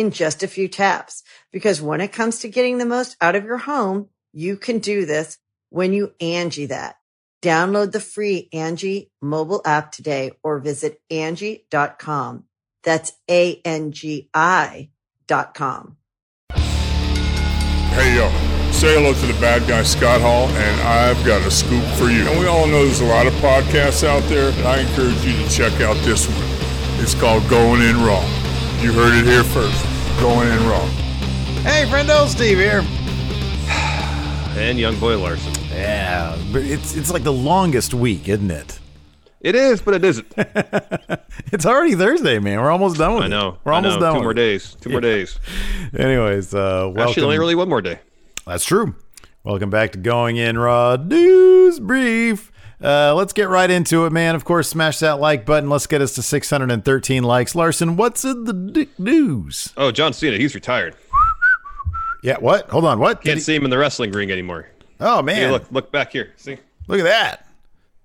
[0.00, 1.22] in just a few taps.
[1.52, 5.04] Because when it comes to getting the most out of your home, you can do
[5.04, 6.96] this when you Angie that.
[7.42, 12.44] Download the free Angie mobile app today or visit Angie.com.
[12.82, 14.90] That's A-N-G-I
[15.26, 15.96] dot com.
[16.52, 18.28] Hey yo,
[18.72, 22.26] say hello to the bad guy Scott Hall, and I've got a scoop for you.
[22.26, 25.32] And we all know there's a lot of podcasts out there, and I encourage you
[25.36, 27.02] to check out this one.
[27.02, 28.22] It's called Going In Raw.
[28.80, 29.89] You heard it here first.
[30.18, 30.88] Going in wrong.
[31.62, 32.80] Hey, friendo, Steve here.
[34.58, 35.52] and young boy Larson.
[35.70, 38.78] Yeah, but it's it's like the longest week, isn't it?
[39.40, 40.26] It is, but it isn't.
[40.36, 42.60] it's already Thursday, man.
[42.60, 43.28] We're almost done with I it.
[43.30, 43.58] know.
[43.64, 44.00] We're almost know.
[44.00, 44.14] done.
[44.14, 44.76] Two more with days.
[44.80, 45.38] Two more days.
[45.96, 47.00] Anyways, uh, welcome.
[47.00, 48.00] Actually, only really one more day.
[48.46, 48.94] That's true.
[49.42, 52.49] Welcome back to Going In Raw News Brief.
[52.82, 54.34] Uh, let's get right into it, man.
[54.34, 55.68] Of course, smash that like button.
[55.68, 57.54] Let's get us to 613 likes.
[57.54, 59.72] Larson, what's in the dick news?
[59.76, 60.96] Oh, John Cena, he's retired.
[62.22, 62.68] Yeah, what?
[62.70, 63.22] Hold on, what?
[63.22, 64.68] Can't see him in the wrestling ring anymore.
[64.98, 66.32] Oh man, hey, look, look back here.
[66.36, 67.46] See, look at that.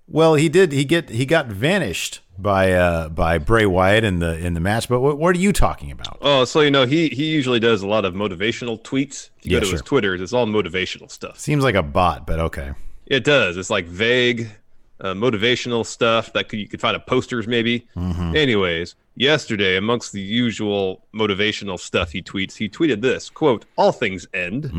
[0.07, 0.71] Well, he did.
[0.71, 4.87] He get he got vanished by uh by Bray Wyatt in the in the match.
[4.87, 6.17] But what, what are you talking about?
[6.21, 9.29] Oh, so you know he he usually does a lot of motivational tweets.
[9.39, 9.71] If you Yeah, go to sure.
[9.73, 11.39] his Twitter, it's all motivational stuff.
[11.39, 12.71] Seems like a bot, but okay.
[13.07, 13.57] It does.
[13.57, 14.49] It's like vague,
[15.01, 17.87] uh, motivational stuff that could, you could find on posters maybe.
[18.35, 24.27] Anyways, yesterday amongst the usual motivational stuff he tweets, he tweeted this quote: "All things
[24.33, 24.71] end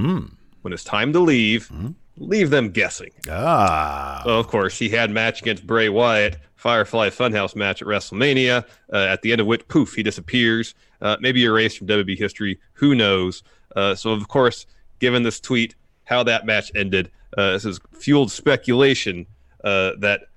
[0.63, 1.71] when it's time to leave.
[2.19, 7.55] Leave them guessing." Ah, Well, of course, he had match against Bray Wyatt, Firefly Funhouse
[7.55, 8.65] match at WrestleMania.
[8.93, 10.75] Uh, at the end of which, poof, he disappears.
[11.03, 12.59] Uh, maybe erased from WWE history.
[12.75, 13.43] Who knows?
[13.77, 14.65] Uh, so, of course,
[14.99, 19.27] given this tweet, how that match ended, uh, this has fueled speculation
[19.67, 20.29] uh, that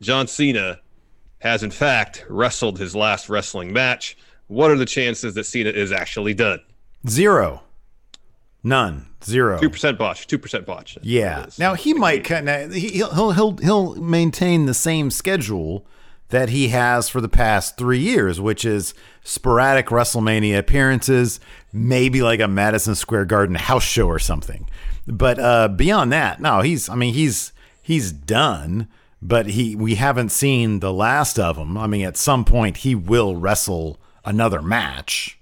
[0.00, 0.78] John Cena
[1.38, 4.16] has, in fact, wrestled his last wrestling match.
[4.46, 6.60] What are the chances that Cena is actually done?
[7.06, 7.62] zero,
[8.62, 9.58] none, zero.
[9.58, 10.26] Two percent botch.
[10.26, 10.98] Two percent botch.
[11.02, 11.46] Yeah.
[11.58, 15.86] Now he might kind of he, he'll he'll he'll he'll maintain the same schedule
[16.28, 21.40] that he has for the past three years, which is sporadic WrestleMania appearances,
[21.72, 24.68] maybe like a Madison Square Garden house show or something.
[25.06, 27.52] But uh, beyond that, no, he's I mean he's
[27.84, 28.88] he's done.
[29.22, 31.78] But he we haven't seen the last of him.
[31.78, 35.38] I mean, at some point he will wrestle another match.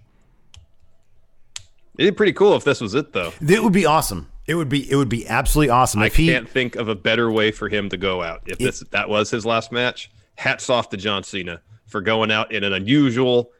[1.99, 3.33] It'd be pretty cool if this was it, though.
[3.41, 4.31] It would be awesome.
[4.47, 6.95] It would be it would be absolutely awesome I if he can't think of a
[6.95, 8.43] better way for him to go out.
[8.47, 12.53] If this that was his last match, hats off to John Cena for going out
[12.53, 13.51] in an unusual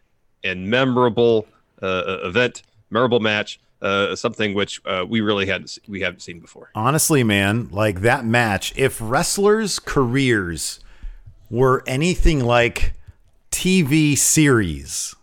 [0.45, 1.47] and memorable
[1.83, 6.41] uh, uh, event, memorable match, uh, something which uh, we really hadn't we haven't seen
[6.41, 6.71] before.
[6.75, 10.81] Honestly, man, like that match, if wrestlers' careers
[11.51, 12.95] were anything like
[13.51, 15.15] TV series,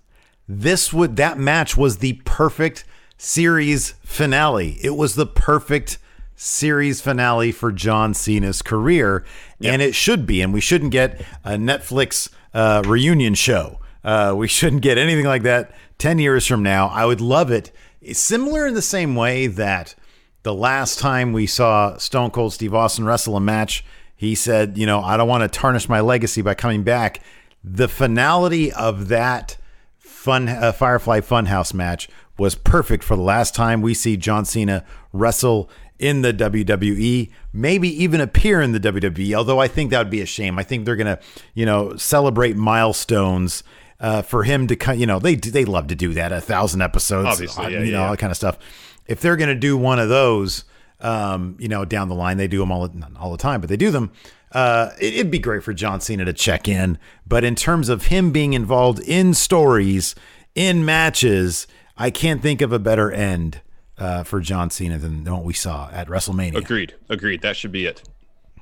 [0.47, 2.83] this would that match was the perfect
[3.17, 4.77] series finale.
[4.81, 5.97] It was the perfect
[6.35, 9.25] series finale for John Cena's career,
[9.61, 10.41] and it should be.
[10.41, 13.79] And we shouldn't get a Netflix uh, reunion show.
[14.03, 16.87] Uh, we shouldn't get anything like that 10 years from now.
[16.87, 17.71] I would love it.
[18.11, 19.95] Similar in the same way that
[20.43, 23.83] the last time we saw Stone Cold Steve Austin wrestle a match,
[24.15, 27.21] he said, you know, I don't want to tarnish my legacy by coming back.
[27.63, 29.57] The finality of that
[29.97, 34.85] fun uh, Firefly Funhouse match was perfect for the last time we see John Cena
[35.11, 35.69] wrestle
[35.99, 39.33] in the WWE, maybe even appear in the WWE.
[39.33, 40.57] Although I think that would be a shame.
[40.57, 41.19] I think they're gonna,
[41.53, 43.63] you know, celebrate milestones
[43.99, 44.97] uh, for him to, cut.
[44.97, 47.91] you know, they they love to do that a thousand episodes, Obviously, uh, yeah, you
[47.91, 48.05] know, yeah.
[48.05, 48.57] all that kind of stuff.
[49.07, 50.65] If they're gonna do one of those,
[50.99, 53.69] um, you know, down the line, they do them all not all the time, but
[53.69, 54.11] they do them.
[54.51, 56.97] Uh, it, it'd be great for John Cena to check in,
[57.27, 60.15] but in terms of him being involved in stories,
[60.55, 61.67] in matches,
[61.97, 63.61] I can't think of a better end
[63.97, 66.55] uh, for John Cena than, than what we saw at WrestleMania.
[66.57, 66.95] Agreed.
[67.09, 67.41] Agreed.
[67.41, 68.01] That should be it.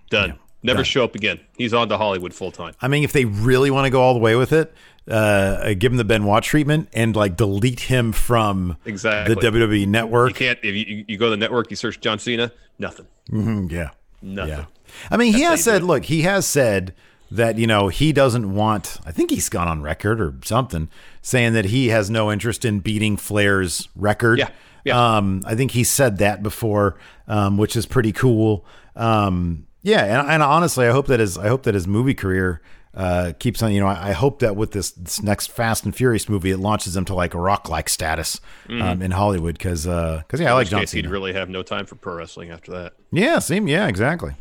[0.10, 0.30] Done.
[0.30, 0.36] Yeah,
[0.68, 1.40] Never show up again.
[1.58, 2.74] He's on to Hollywood full time.
[2.82, 4.74] I mean, if they really want to go all the way with it,
[5.10, 9.36] uh, give him the Benoit treatment and like delete him from Exactly.
[9.36, 10.30] the WWE network.
[10.30, 13.08] You can't if you, you go to the network, you search John Cena, nothing.
[13.32, 13.90] Mhm, yeah.
[14.22, 14.50] Nothing.
[14.54, 14.66] Yeah.
[15.12, 16.94] I mean, he how has said, look, he has said
[17.32, 20.90] that, you know, he doesn't want, I think he's gone on record or something
[21.22, 24.40] saying that he has no interest in beating Flair's record.
[24.40, 24.50] Yeah,
[24.86, 25.18] yeah.
[25.18, 26.98] Um, I think he said that before,
[27.28, 28.66] um, which is pretty cool.
[28.96, 30.20] Um, yeah.
[30.20, 32.62] And, and honestly, I hope that his, I hope that his movie career,
[32.94, 35.96] uh, keeps on, you know, I, I hope that with this, this next Fast and
[35.96, 39.60] Furious movie, it launches him to like a rock like status, um, in Hollywood.
[39.60, 42.16] Cause, uh, cause yeah, I like John case he'd really have no time for pro
[42.16, 42.94] wrestling after that.
[43.12, 43.40] yeah.
[43.40, 43.68] Same.
[43.68, 44.34] Yeah, exactly.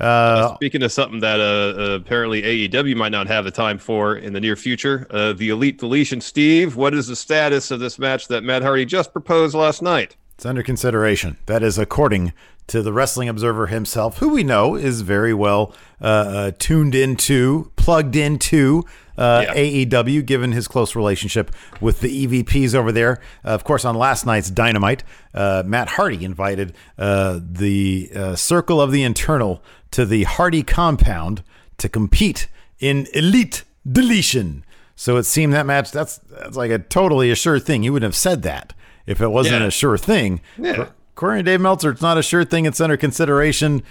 [0.00, 1.42] Uh, Speaking of something that uh,
[1.78, 5.50] uh, apparently AEW might not have the time for in the near future, uh, the
[5.50, 6.20] Elite Deletion.
[6.20, 10.16] Steve, what is the status of this match that Matt Hardy just proposed last night?
[10.34, 11.36] It's under consideration.
[11.46, 12.32] That is according
[12.68, 17.70] to the Wrestling Observer himself, who we know is very well uh, uh, tuned into,
[17.76, 18.84] plugged into
[19.18, 19.54] uh, Yeah.
[19.84, 21.50] AEW, given his close relationship
[21.80, 23.20] with the EVPs over there.
[23.44, 25.04] Uh, of course, on last night's Dynamite,
[25.34, 31.42] uh, Matt Hardy invited uh, the uh, Circle of the Internal to the Hardy compound
[31.78, 32.48] to compete
[32.78, 34.64] in Elite Deletion.
[34.96, 37.82] So it seemed that match that's that's like a totally a sure thing.
[37.82, 38.72] You wouldn't have said that
[39.06, 39.66] if it wasn't Yeah.
[39.66, 40.40] a sure thing.
[40.58, 40.88] Yeah.
[41.14, 42.66] According to Dave Meltzer, it's not a sure thing.
[42.66, 43.82] It's under consideration.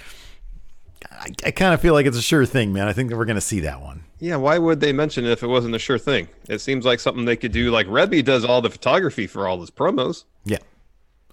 [1.12, 2.88] I, I kind of feel like it's a sure thing, man.
[2.88, 4.04] I think that we're going to see that one.
[4.20, 6.28] Yeah, why would they mention it if it wasn't a sure thing?
[6.50, 7.72] It seems like something they could do.
[7.72, 10.26] Like Reby does all the photography for all his promos.
[10.46, 10.58] Yeah.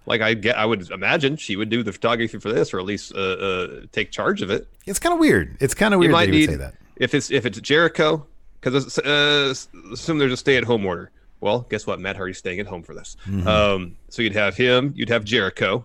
[0.07, 2.85] Like I get, I would imagine she would do the photography for this, or at
[2.87, 4.67] least uh, uh, take charge of it.
[4.87, 5.57] It's kind of weird.
[5.61, 6.75] It's kind of You weird that might would need say that.
[6.97, 8.27] if it's if it's Jericho,
[8.61, 9.55] because uh,
[9.93, 11.11] assume there's a stay-at-home order.
[11.41, 12.01] Well, guess what?
[12.01, 13.17] Matt Hardy's staying at home for this.
[13.27, 13.47] Mm-hmm.
[13.47, 15.85] Um, so you'd have him, you'd have Jericho.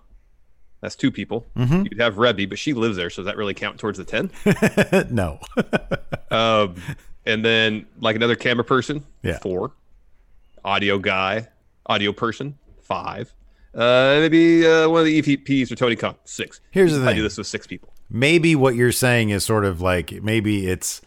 [0.82, 1.46] That's two people.
[1.56, 1.84] Mm-hmm.
[1.84, 4.32] You'd have Reby, but she lives there, so does that really count towards the ten?
[5.16, 5.40] no.
[6.32, 6.76] um,
[7.26, 9.40] and then like another camera person, Yeah.
[9.40, 9.72] four.
[10.66, 11.48] Audio guy,
[11.86, 13.34] audio person, five.
[13.76, 16.62] Uh, maybe uh, one of the EVPs or Tony Khan, six.
[16.72, 17.94] Here's the thing: I do this with six people.
[18.10, 21.02] maybe what you're saying is sort of like maybe it's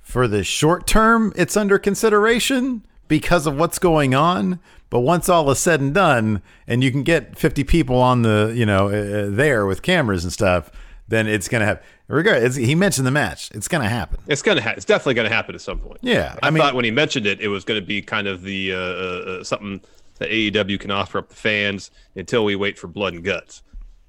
[0.00, 4.60] for the short term, it's under consideration because of what's going on.
[4.88, 8.52] But once all is said and done, and you can get 50 people on the,
[8.54, 10.70] you know, uh, there with cameras and stuff,
[11.08, 13.50] then it's going to have, regard, he mentioned the match.
[13.52, 14.20] It's going to happen.
[14.28, 14.62] It's gonna.
[14.62, 15.98] Ha- it's definitely gonna happen at some point.
[16.02, 18.42] Yeah, I, I mean- thought when he mentioned it, it was gonna be kind of
[18.42, 18.80] the uh, uh,
[19.40, 19.80] uh, something
[20.18, 23.62] that AEW can offer up the fans until we wait for blood and guts,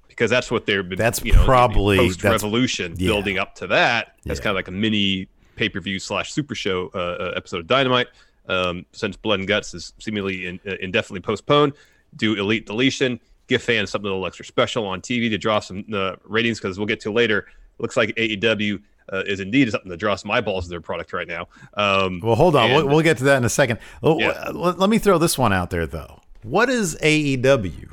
[0.08, 0.84] because that's what they're.
[0.84, 3.08] That's you know, probably- post revolution yeah.
[3.10, 4.14] building up to that.
[4.26, 4.44] That's Yeah.
[4.44, 7.68] kind of like a mini pay per view slash super show uh, uh, episode of
[7.68, 8.08] Dynamite.
[8.48, 11.74] Um, since blood and guts is seemingly in, uh, indefinitely postponed,
[12.16, 13.20] do elite deletion.
[13.48, 16.78] Give fans something a little extra special on TV to draw some uh, ratings because
[16.78, 17.48] we'll get to later.
[17.80, 18.82] Looks like AEW
[19.14, 21.48] uh, is indeed something that draws my balls to their product right now.
[21.76, 22.66] Um, Well, hold on.
[22.72, 23.80] and- We'll, we'll get to that in a second.
[24.04, 24.50] Oh, Yeah.
[24.54, 26.22] Let, let me throw this one out there, though.
[26.44, 27.92] What is AEW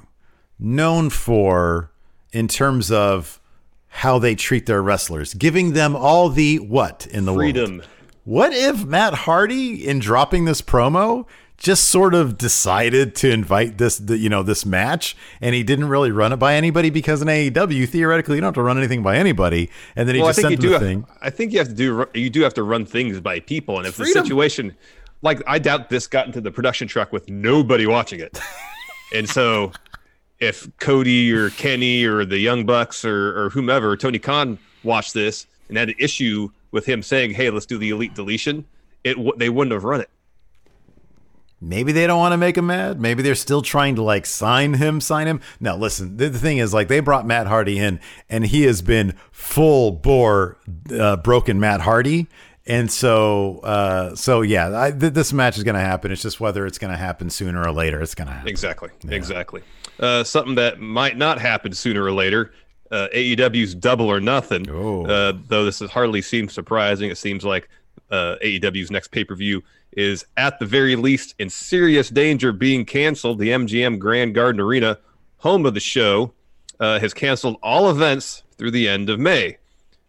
[0.58, 1.90] known for
[2.32, 3.40] in terms of
[3.88, 5.34] how they treat their wrestlers?
[5.34, 7.76] Giving them all the what in the freedom.
[7.78, 7.88] world?
[8.24, 11.26] What if Matt Hardy, in dropping this promo,
[11.58, 15.88] just sort of decided to invite this, the, you know, this match, and he didn't
[15.88, 19.02] really run it by anybody because in AEW, theoretically, you don't have to run anything
[19.02, 20.68] by anybody, and then he Well, I just think you sent do.
[20.68, 21.06] the Have, thing.
[21.22, 22.06] I think you have to do.
[22.14, 24.14] You do have to run things by people, and if Freedom.
[24.14, 24.76] the situation,
[25.22, 28.38] like I doubt this got into the production truck with nobody watching it,
[29.14, 29.70] and so
[30.40, 35.46] if Cody or Kenny or the Young Bucks or, or whomever, Tony Khan watched this
[35.68, 38.66] and had an issue with him saying, "Hey, let's do the elite deletion,"
[39.02, 40.10] it w- they wouldn't have run it.
[41.60, 43.00] Maybe they don't want to make him mad.
[43.00, 45.40] Maybe they're still trying to like sign him, sign him.
[45.60, 48.82] Now, listen, the, the thing is, like, they brought Matt Hardy in, and he has
[48.82, 50.58] been full bore
[50.92, 52.26] uh, broken Matt Hardy.
[52.66, 56.10] And so, uh, so yeah, I, th- this match is going to happen.
[56.10, 58.00] It's just whether it's going to happen sooner or later.
[58.00, 58.48] It's going to happen.
[58.48, 58.90] Exactly.
[59.08, 59.62] Exactly.
[60.00, 62.52] Uh, something that might not happen sooner or later.
[62.94, 64.70] Uh, AEW's Double or Nothing.
[64.70, 65.04] Oh.
[65.04, 67.68] Uh, though this is hardly seems surprising, it seems like
[68.12, 69.64] uh, AEW's next pay per view
[69.96, 73.40] is at the very least in serious danger of being canceled.
[73.40, 74.98] The MGM Grand Garden Arena,
[75.38, 76.34] home of the show,
[76.78, 79.58] uh, has canceled all events through the end of May,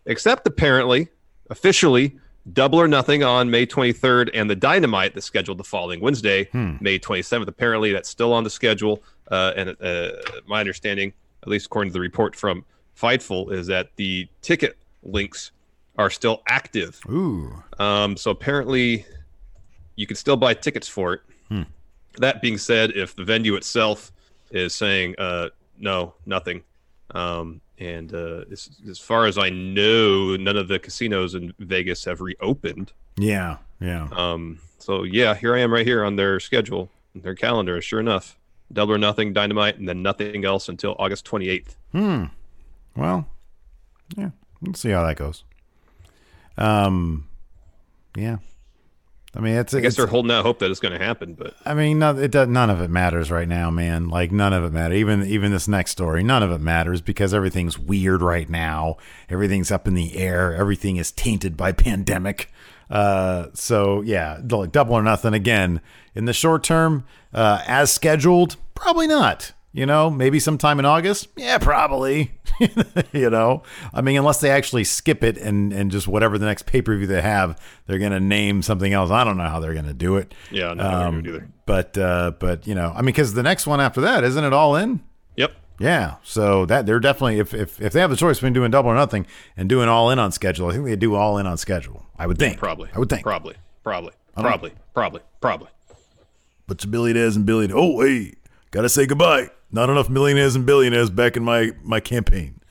[0.06, 1.08] except apparently,
[1.50, 2.20] officially,
[2.54, 7.00] Double or Nothing on May 23rd and the Dynamite that's scheduled the following Wednesday, May
[7.00, 7.48] 27th.
[7.48, 9.01] Apparently, that's still on the schedule.
[9.32, 10.12] Uh, and uh,
[10.46, 12.63] my understanding, at least according to the report from
[13.00, 15.52] Fightful, is that the ticket links
[15.98, 17.00] are still active.
[17.10, 19.06] Ooh, Um, so apparently,
[19.96, 21.22] you can still buy tickets for it.
[22.18, 24.12] That being said, if the venue itself
[24.50, 26.64] is saying uh, no, nothing.
[27.12, 32.06] Um, and uh, as, as far as I know, none of the casinos in Vegas
[32.06, 32.94] have reopened.
[33.18, 34.08] Yeah, yeah.
[34.14, 37.82] Um, so yeah, here I am right here on their schedule, their calendar.
[37.82, 38.38] Sure enough,
[38.72, 41.75] double or nothing, dynamite, and then nothing else until August 28th.
[41.92, 42.24] Hmm.
[42.96, 43.28] Well,
[44.16, 44.30] yeah.
[44.62, 45.44] Let's see how that goes.
[46.58, 47.28] Um,
[48.16, 48.38] yeah.
[49.36, 49.74] I mean, it's.
[49.74, 52.00] I guess it's, they're holding out hope that it's going to happen, but I mean,
[52.00, 54.08] no, it does, none of it matters right now, man.
[54.08, 54.98] Like none of it matters.
[54.98, 58.96] Even even this next story, none of it matters because everything's weird right now.
[59.30, 60.56] Everything's up in the air.
[60.56, 62.50] Everything is tainted by pandemic.
[62.90, 65.82] Uh, so yeah, like double or nothing again.
[66.14, 69.52] In the short term, uh, as scheduled, probably not.
[69.75, 71.27] You know, maybe sometime in August.
[71.36, 72.32] Yeah, probably.
[73.12, 73.63] you know,
[73.94, 76.96] I mean, unless they actually skip it and and just whatever the next pay per
[76.96, 79.12] view they have, they're gonna name something else.
[79.12, 80.34] I don't know how they're gonna do it.
[80.50, 81.50] yeah, no, I don't either.
[81.65, 84.53] But uh, but you know, I mean, because the next one after that, isn't it
[84.53, 85.03] all in?
[85.36, 85.51] Yep.
[85.79, 86.15] Yeah.
[86.24, 88.96] So that they're definitely if if if they have the choice between doing double or
[88.96, 89.27] nothing
[89.58, 92.05] and doing all in on schedule, I think they do all in on schedule.
[92.17, 92.60] I would think.
[92.60, 92.89] Probably.
[92.96, 93.24] I would think.
[93.24, 93.55] Probably.
[93.84, 94.13] Probably.
[94.38, 94.72] Probably.
[94.94, 95.22] Probably.
[95.41, 95.67] Probably.
[96.65, 97.77] But to billionaires and billionaires.
[97.77, 98.36] Oh, hey,
[98.72, 99.50] gotta say goodbye.
[99.75, 102.62] Not enough millionaires and billionaires back in my my campaign.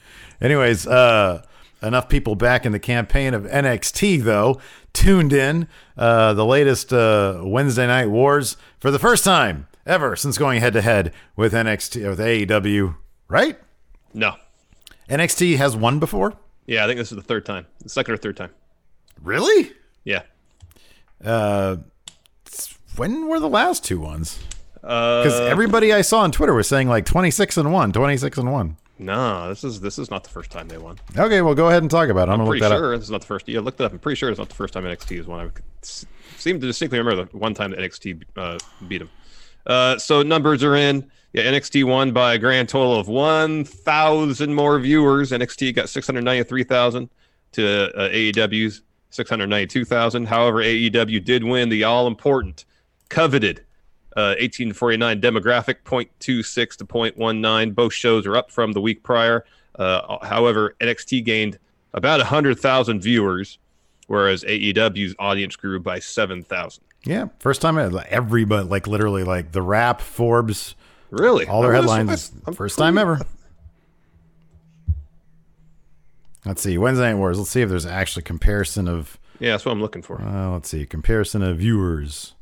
[0.41, 1.45] Anyways, uh,
[1.83, 4.59] enough people back in the campaign of NXT though
[4.95, 5.69] tuned in.
[5.99, 10.73] Uh, the latest uh, Wednesday Night Wars for the first time ever since going head
[10.73, 12.97] to head with NXT with AEW.
[13.29, 13.59] Right?
[14.15, 14.37] No.
[15.11, 16.33] NXT has won before.
[16.65, 18.51] Yeah, I think this is the third time, the second or third time.
[19.23, 19.73] Really?
[20.05, 20.23] Yeah.
[21.23, 21.77] Uh,
[22.97, 24.39] when were the last two ones?
[24.85, 28.53] Uh, Because everybody I saw on Twitter was saying like 26 and 1, 26 and
[28.53, 28.77] 1.
[28.99, 30.99] no, this is this is not the first time they won.
[31.17, 32.33] Okay, well, go ahead and talk about it.
[32.33, 33.01] I'm, I'm look pretty that sure up.
[33.01, 33.49] this is not the first.
[33.49, 33.93] Yeah, looked it up.
[33.93, 35.41] I'm pretty sure it's not the first time NXT has won.
[35.47, 35.51] I
[35.83, 39.11] seem to distinctly remember the one time that NXT uh, beat them.
[39.67, 41.11] Uh, so numbers are in.
[41.33, 45.31] Yeah, NXT won by a grand total of 1,000 more viewers.
[45.33, 47.09] NXT got 693,000
[47.53, 50.27] to uh, AEW's 692,000.
[50.27, 52.65] However, AEW did win the all important,
[53.09, 53.65] coveted
[54.17, 57.75] uh, 1849 demographic, 0.26 to 0.19.
[57.75, 59.45] Both shows are up from the week prior.
[59.77, 61.59] Uh, however, NXT gained
[61.95, 63.59] about 100,000 viewers,
[64.07, 66.83] whereas AEW's audience grew by 7,000.
[67.05, 67.77] Yeah, first time
[68.09, 70.75] everybody, like literally, like the rap, Forbes,
[71.11, 71.47] Really?
[71.47, 72.33] all their headlines.
[72.55, 73.21] First time ever.
[76.47, 76.77] Let's see.
[76.79, 77.39] Wednesday Night Wars.
[77.39, 79.19] Let's see if there's actually comparison of.
[79.41, 80.21] Yeah, that's what I'm looking for.
[80.21, 80.87] Uh, let's see.
[80.87, 82.35] Comparison of viewers.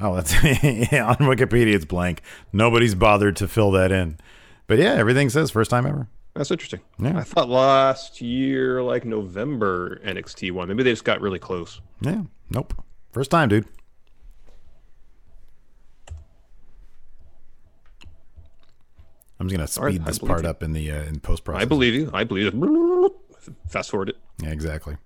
[0.00, 1.74] Oh, that's yeah, on Wikipedia.
[1.74, 2.22] It's blank.
[2.52, 4.18] Nobody's bothered to fill that in.
[4.66, 6.08] But yeah, everything says first time ever.
[6.34, 6.80] That's interesting.
[6.98, 7.18] Yeah.
[7.18, 10.68] I thought last year, like November, NXT won.
[10.68, 11.80] Maybe they just got really close.
[12.00, 12.22] Yeah.
[12.50, 12.74] Nope.
[13.12, 13.66] First time, dude.
[19.40, 20.50] I'm just gonna speed I this part you.
[20.50, 21.62] up in the uh, in post process.
[21.62, 22.10] I believe you.
[22.12, 23.12] I believe it.
[23.68, 24.16] Fast forward it.
[24.42, 24.96] Yeah, exactly.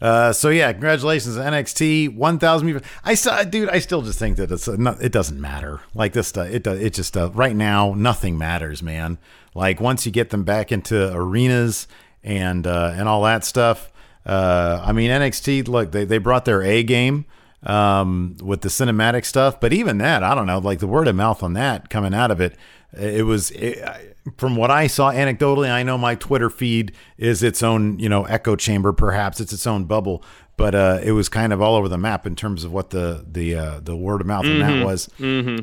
[0.00, 2.82] Uh, so yeah, congratulations NXT 1000 people.
[3.04, 3.68] I saw, dude.
[3.68, 5.80] I still just think that it's not, it doesn't matter.
[5.94, 6.80] Like this stuff, it does.
[6.80, 9.18] It just uh, right now nothing matters, man.
[9.54, 11.88] Like once you get them back into arenas
[12.22, 13.90] and uh, and all that stuff.
[14.24, 15.66] Uh, I mean NXT.
[15.66, 17.24] Look, they they brought their A game
[17.62, 20.58] um, with the cinematic stuff, but even that, I don't know.
[20.58, 22.56] Like the word of mouth on that coming out of it,
[22.92, 25.70] it was it, from what I saw anecdotally.
[25.70, 28.92] I know my Twitter feed is its own, you know, echo chamber.
[28.92, 30.22] Perhaps it's its own bubble,
[30.56, 33.24] but uh, it was kind of all over the map in terms of what the
[33.30, 35.08] the uh, the word of mouth on that was.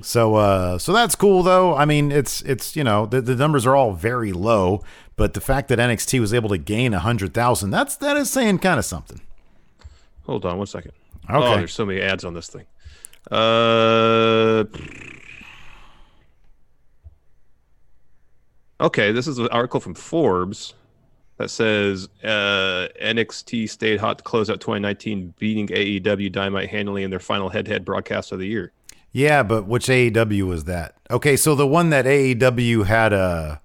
[0.02, 1.75] So uh, so that's cool though.
[1.75, 4.84] I mean, it's it's you know the, the numbers are all very low,
[5.16, 8.30] but the fact that NXT was able to gain a hundred thousand, that's that is
[8.30, 9.22] saying kind of something.
[10.25, 10.92] Hold on one second.
[11.29, 11.38] Okay.
[11.38, 12.65] Oh, there's so many ads on this thing.
[13.32, 14.65] Uh.
[18.79, 20.74] Okay, this is an article from Forbes
[21.38, 27.10] that says uh, NXT stayed hot to close out 2019, beating AEW Dynamite handily in
[27.10, 28.72] their final head-to-head broadcast of the year.
[29.12, 30.96] Yeah, but which AEW was that?
[31.10, 33.58] Okay, so the one that AEW had uh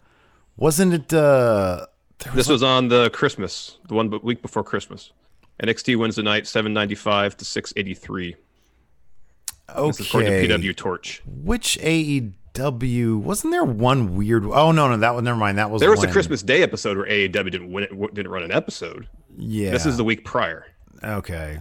[0.56, 1.86] wasn't it uh
[2.26, 5.10] was This was on the Christmas, the one week before Christmas.
[5.62, 8.36] NXT wins the night 795 to 683.
[9.68, 9.86] Okay.
[9.86, 11.22] This is according to PW Torch.
[11.26, 15.58] Which AEW wasn't there one weird Oh no, no, that one never mind.
[15.58, 18.42] That was There was a Christmas Day episode where AEW didn't win it, didn't run
[18.42, 19.08] an episode.
[19.36, 19.70] Yeah.
[19.70, 20.66] This is the week prior.
[21.04, 21.60] Okay.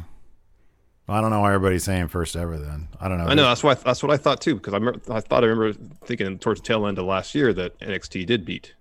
[1.08, 2.88] Well, I don't know why everybody's saying first ever then.
[3.00, 3.26] I don't know.
[3.26, 5.48] I know that's why that's what I thought too because I remember, I thought I
[5.48, 8.74] remember thinking towards the tail end of last year that NXT did beat.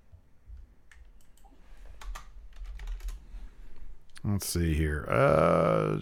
[4.29, 5.07] Let's see here.
[5.09, 5.97] Uh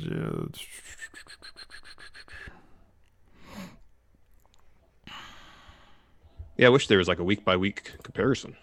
[6.56, 8.56] Yeah, I wish there was like a week by week comparison.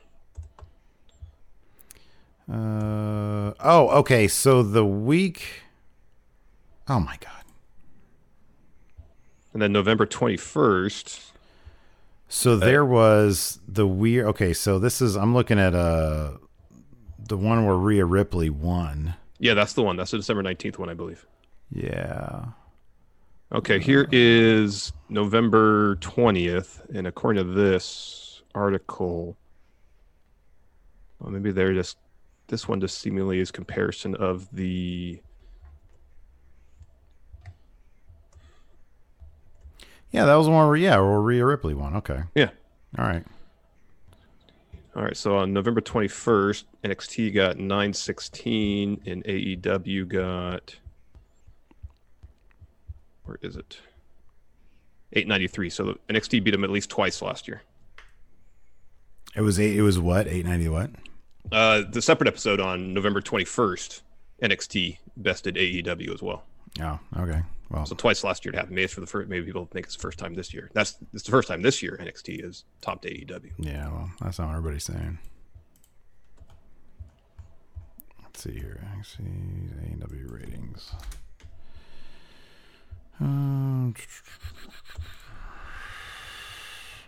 [2.51, 4.27] Uh oh, okay.
[4.27, 5.61] So the week.
[6.89, 7.43] Oh my god.
[9.53, 11.29] And then November 21st.
[12.27, 14.25] So there was the weird.
[14.27, 16.31] Okay, so this is I'm looking at uh
[17.17, 19.13] the one where Rhea Ripley won.
[19.43, 19.97] Yeah, that's the one.
[19.97, 21.27] That's the December 19th one, I believe.
[21.69, 22.45] Yeah.
[23.51, 24.09] Okay, here uh.
[24.13, 26.79] is November 20th.
[26.95, 29.35] And according to this article,
[31.19, 31.97] well, maybe they're just,
[32.47, 35.21] this one just seemingly is comparison of the,
[40.11, 41.95] Yeah, that was the one where yeah, where Rhea Ripley won.
[41.97, 42.21] Okay.
[42.35, 42.51] yeah.
[42.97, 43.25] All right.
[44.95, 50.75] All right, so on November 21st, NXT got 916 and AEW got,
[53.23, 53.79] where is it?
[55.13, 55.69] 893.
[55.71, 57.63] So NXT beat them at least twice last year.
[59.35, 60.27] It was eight, it was what?
[60.27, 60.91] 890 what?
[61.51, 64.01] Uh, the separate episode on November 21st,
[64.43, 66.43] NXT bested AEW as well.
[66.79, 67.41] Oh, okay.
[67.69, 68.75] Well, So twice last year it happened.
[68.75, 69.29] Maybe it's for the first.
[69.29, 70.69] Maybe people think it's the first time this year.
[70.73, 73.51] That's it's the first time this year NXT is topped E AEW.
[73.57, 75.17] yeah, well, that's not what everybody's saying.
[78.21, 78.85] Let's see here.
[78.97, 80.91] Actually, AEW ratings.
[83.19, 83.93] Um,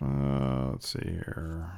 [0.02, 1.70] uh, let's see here.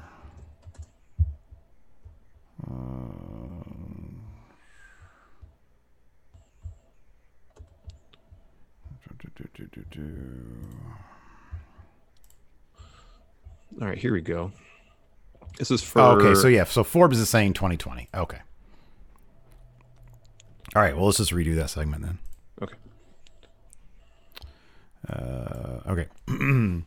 [9.99, 10.79] Do.
[13.81, 14.53] All right, here we go.
[15.59, 18.09] This is for Oh, okay, so yeah, so Forbes is saying 2020.
[18.15, 18.39] Okay.
[20.77, 22.19] All right, well, let's just redo that segment then.
[22.63, 22.75] okay.
[25.09, 26.07] Uh, okay.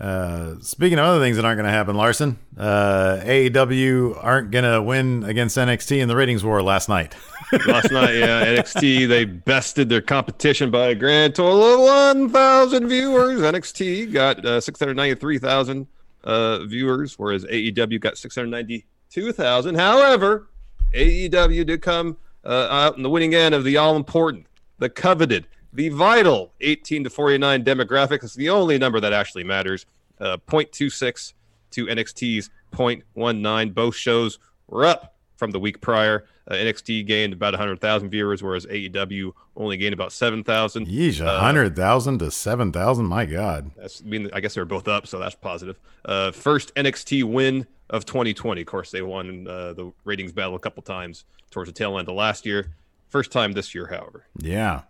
[0.00, 4.64] uh, speaking of other things that aren't going to happen, Larson, uh, AEW aren't going
[4.64, 7.14] to win against NXT in the ratings war last night.
[7.66, 13.40] Last night, yeah, NXT they bested their competition by a grand total of 1,000 viewers.
[13.40, 15.86] NXT got uh, 693,000
[16.24, 19.74] uh, viewers, whereas AEW got 692,000.
[19.76, 20.48] However,
[20.92, 24.46] AEW did come uh, out in the winning end of the all important,
[24.78, 25.46] the coveted,
[25.78, 28.24] the vital 18 to 49 demographic.
[28.24, 29.86] It's the only number that actually matters.
[30.20, 31.34] Uh, 0.26
[31.70, 33.74] to NXT's 0.19.
[33.74, 36.24] Both shows were up from the week prior.
[36.48, 40.88] Uh, NXT gained about 100,000 viewers, whereas AEW only gained about 7,000.
[40.88, 43.04] Yeesh, 100,000 to 7,000.
[43.04, 43.70] My God.
[43.76, 45.78] That's, I mean, I guess they were both up, so that's positive.
[46.04, 48.62] Uh, first NXT win of 2020.
[48.62, 52.08] Of course, they won uh, the ratings battle a couple times towards the tail end
[52.08, 52.72] of last year.
[53.10, 54.26] First time this year, however.
[54.38, 54.82] Yeah.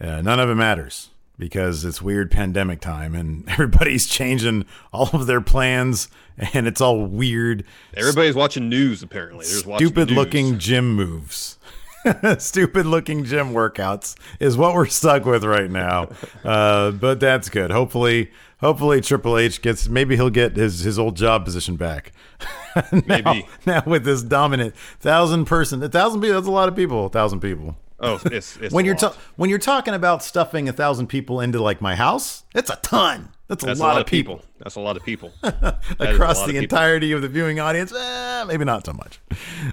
[0.00, 5.26] Uh, none of it matters because it's weird pandemic time and everybody's changing all of
[5.26, 6.08] their plans
[6.52, 7.64] and it's all weird.
[7.96, 9.44] Everybody's watching news, apparently.
[9.46, 10.16] There's watching Stupid news.
[10.16, 11.58] looking gym moves.
[12.38, 16.08] Stupid looking gym workouts is what we're stuck with right now.
[16.44, 17.70] Uh, but that's good.
[17.70, 18.30] Hopefully,
[18.60, 22.12] hopefully Triple H gets maybe he'll get his his old job position back.
[22.76, 23.48] now, Maybe.
[23.64, 26.34] now with this dominant thousand person, a thousand people.
[26.34, 27.06] That's a lot of people.
[27.06, 27.78] A thousand people.
[28.00, 29.14] Oh, it's, it's when a you're lot.
[29.14, 32.76] ta- when you're talking about stuffing a thousand people into like my house, it's a
[32.76, 33.30] ton.
[33.46, 35.30] That's a, That's lot, of people, That's a lot of people.
[35.42, 36.62] A across lot the people.
[36.62, 37.92] entirety of the viewing audience.
[37.92, 39.20] Eh, maybe not so much,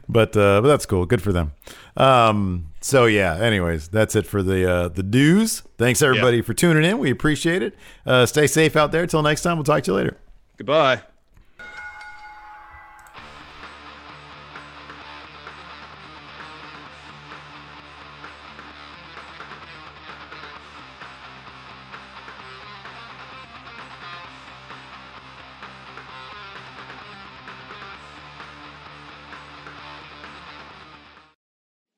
[0.09, 1.05] but uh, but that's cool.
[1.05, 1.53] Good for them.
[1.95, 3.37] Um, so yeah.
[3.37, 5.63] Anyways, that's it for the uh, the dues.
[5.77, 6.99] Thanks everybody for tuning in.
[6.99, 7.75] We appreciate it.
[8.05, 9.07] Uh, stay safe out there.
[9.07, 9.55] Till next time.
[9.57, 10.17] We'll talk to you later.
[10.57, 11.01] Goodbye.